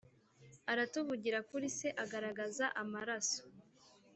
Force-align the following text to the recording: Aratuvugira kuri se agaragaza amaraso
Aratuvugira 0.71 1.39
kuri 1.49 1.67
se 1.77 1.87
agaragaza 2.03 2.65
amaraso 2.81 3.41